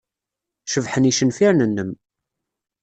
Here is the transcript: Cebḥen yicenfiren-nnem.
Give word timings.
Cebḥen 0.65 1.07
yicenfiren-nnem. 1.07 1.91